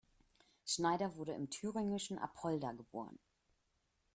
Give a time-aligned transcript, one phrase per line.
[0.65, 3.19] Schneider wurde im thüringischen Apolda geboren.